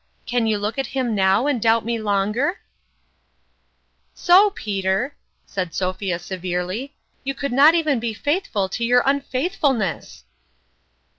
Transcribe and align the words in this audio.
Can 0.25 0.47
you 0.47 0.57
look 0.57 0.79
at 0.79 0.87
him 0.97 1.13
now, 1.13 1.45
and 1.45 1.61
doubt 1.61 1.85
me 1.85 1.99
longer?"" 1.99 2.61
So, 4.15 4.49
Peter," 4.49 5.15
said 5.45 5.75
Sophia 5.75 6.17
severely," 6.17 6.95
you 7.23 7.35
could 7.35 7.53
not 7.53 7.75
even 7.75 7.99
be 7.99 8.15
faithful 8.15 8.67
to 8.69 8.83
your 8.83 9.03
unfaithful 9.05 9.73
ness 9.73 10.23